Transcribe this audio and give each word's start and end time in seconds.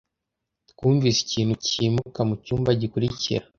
Twumvise 0.71 1.17
ikintu 1.25 1.53
cyimuka 1.65 2.19
mucyumba 2.29 2.69
gikurikira 2.81 3.45